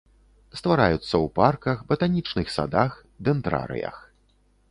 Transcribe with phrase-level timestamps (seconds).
[0.59, 2.91] Ствараюцца ў парках, батанічных садах,
[3.27, 3.97] дэндрарыях.